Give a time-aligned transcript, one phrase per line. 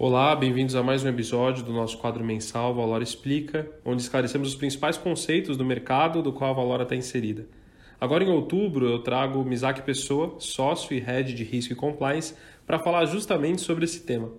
[0.00, 4.54] Olá, bem-vindos a mais um episódio do nosso quadro mensal Valora Explica, onde esclarecemos os
[4.54, 7.48] principais conceitos do mercado do qual a Valora está inserida.
[8.00, 12.78] Agora em outubro eu trago Misaki Pessoa, sócio e head de risco e compliance, para
[12.78, 14.30] falar justamente sobre esse tema.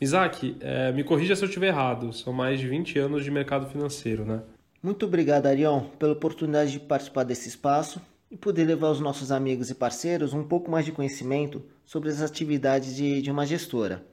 [0.00, 3.66] Misaki, é, me corrija se eu estiver errado, são mais de 20 anos de mercado
[3.66, 4.42] financeiro, né?
[4.80, 8.00] Muito obrigado, Arion, pela oportunidade de participar desse espaço
[8.30, 12.22] e poder levar aos nossos amigos e parceiros um pouco mais de conhecimento sobre as
[12.22, 14.08] atividades de, de uma gestora.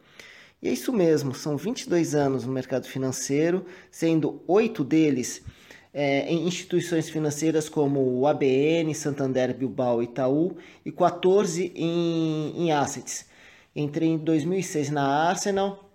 [0.61, 5.43] E é isso mesmo, são 22 anos no mercado financeiro, sendo oito deles
[5.93, 13.27] é, em instituições financeiras como o ABN, Santander, Bilbao, Itaú e 14 em, em assets.
[13.75, 15.89] Entrei em 2006 na Arsenal,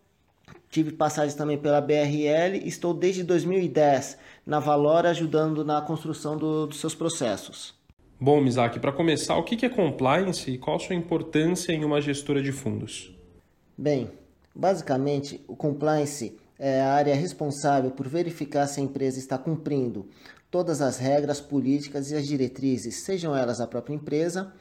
[0.70, 6.67] tive passagens também pela BRL e estou desde 2010 na Valora ajudando na construção do,
[6.67, 7.75] dos seus processos.
[8.20, 12.00] Bom, Misaki, para começar, o que é compliance e qual a sua importância em uma
[12.00, 13.12] gestora de fundos?
[13.77, 14.11] Bem,
[14.55, 20.06] Basicamente, o compliance é a área responsável por verificar se a empresa está cumprindo
[20.50, 24.53] todas as regras, políticas e as diretrizes, sejam elas da própria empresa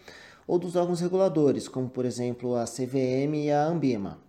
[0.48, 4.20] ou dos órgãos reguladores, como por exemplo a CVM e a Ambima.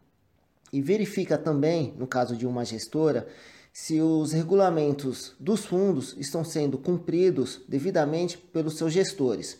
[0.72, 3.28] E verifica também, no caso de uma gestora,
[3.72, 9.58] se os regulamentos dos fundos estão sendo cumpridos devidamente pelos seus gestores.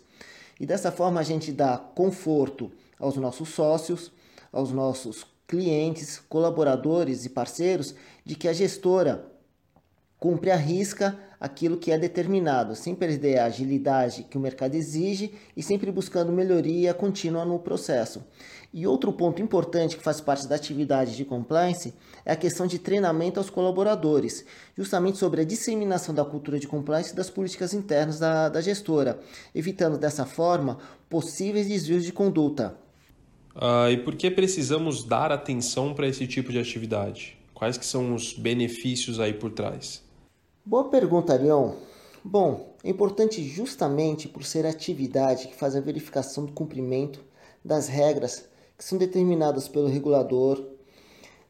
[0.61, 4.13] E dessa forma a gente dá conforto aos nossos sócios,
[4.53, 9.27] aos nossos clientes, colaboradores e parceiros de que a gestora
[10.19, 15.35] cumpre a risca aquilo que é determinado, sem perder a agilidade que o mercado exige
[15.55, 18.25] e sempre buscando melhoria contínua no processo.
[18.73, 21.93] E outro ponto importante que faz parte da atividade de compliance
[22.25, 27.13] é a questão de treinamento aos colaboradores, justamente sobre a disseminação da cultura de compliance
[27.13, 29.21] e das políticas internas da, da gestora,
[29.55, 30.79] evitando dessa forma
[31.11, 32.81] possíveis desvios de conduta.
[33.55, 37.37] Uh, e por que precisamos dar atenção para esse tipo de atividade?
[37.53, 40.03] Quais que são os benefícios aí por trás?
[40.65, 41.75] Boa pergunta, Arion.
[42.25, 47.21] Bom, é importante justamente por ser a atividade que faz a verificação do cumprimento
[47.65, 50.65] das regras que são determinadas pelo regulador,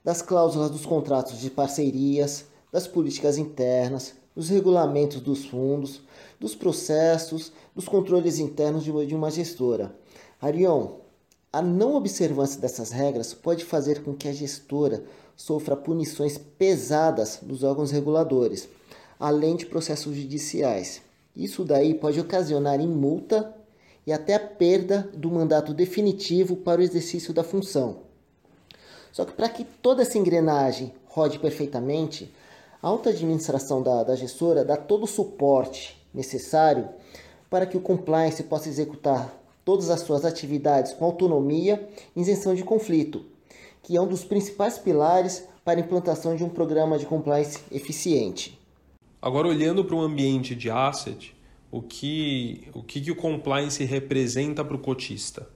[0.04, 6.02] das cláusulas dos contratos de parcerias, das políticas internas, dos regulamentos dos fundos,
[6.40, 9.94] dos processos, dos controles internos de uma gestora.
[10.40, 11.01] Arion,
[11.52, 15.04] a não observância dessas regras pode fazer com que a gestora
[15.36, 18.68] sofra punições pesadas dos órgãos reguladores,
[19.20, 21.02] além de processos judiciais.
[21.36, 23.54] Isso daí pode ocasionar em multa
[24.06, 27.98] e até a perda do mandato definitivo para o exercício da função.
[29.12, 32.34] Só que para que toda essa engrenagem rode perfeitamente,
[32.82, 36.88] a alta administração da, da gestora dá todo o suporte necessário
[37.50, 42.64] para que o compliance possa executar todas as suas atividades com autonomia e isenção de
[42.64, 43.24] conflito,
[43.82, 48.58] que é um dos principais pilares para a implantação de um programa de compliance eficiente.
[49.20, 51.34] Agora, olhando para o ambiente de asset,
[51.70, 55.48] o que o, que, que o compliance representa para o cotista?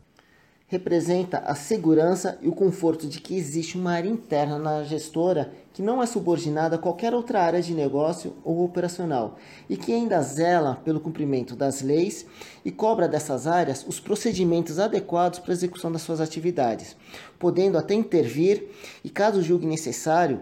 [0.68, 5.80] Representa a segurança e o conforto de que existe uma área interna na gestora que
[5.80, 9.36] não é subordinada a qualquer outra área de negócio ou operacional
[9.70, 12.26] e que ainda zela pelo cumprimento das leis
[12.64, 16.96] e cobra dessas áreas os procedimentos adequados para a execução das suas atividades,
[17.38, 18.68] podendo até intervir
[19.04, 20.40] e, caso julgue necessário,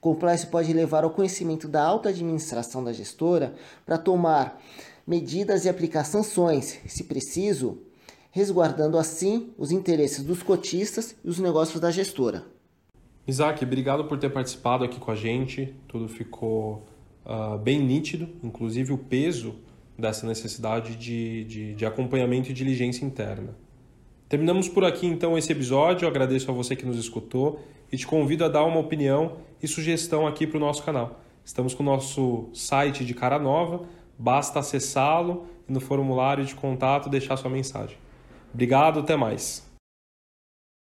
[0.00, 3.54] compliance pode levar ao conhecimento da alta administração da gestora
[3.84, 4.62] para tomar
[5.06, 7.78] medidas e aplicar sanções, se preciso,
[8.36, 12.44] resguardando assim os interesses dos cotistas e os negócios da gestora.
[13.26, 15.74] Isaac, obrigado por ter participado aqui com a gente.
[15.88, 16.84] Tudo ficou
[17.24, 19.54] uh, bem nítido, inclusive o peso
[19.98, 23.56] dessa necessidade de, de, de acompanhamento e diligência interna.
[24.28, 26.04] Terminamos por aqui então esse episódio.
[26.04, 27.58] Eu agradeço a você que nos escutou
[27.90, 31.22] e te convido a dar uma opinião e sugestão aqui para o nosso canal.
[31.42, 33.86] Estamos com o nosso site de cara nova,
[34.18, 37.96] basta acessá-lo e no formulário de contato deixar sua mensagem.
[38.56, 39.65] Obrigado, até mais.